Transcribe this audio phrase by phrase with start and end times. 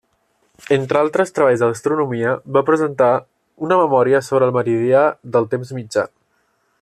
[0.75, 3.11] Entre altres treballs d'astronomia, va presentar
[3.69, 5.05] una memòria sobre el meridià
[5.37, 6.11] del temps mitjà.